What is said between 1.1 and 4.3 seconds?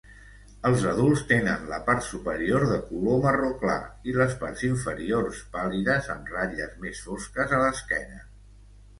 tenen la part superior de color marró clar i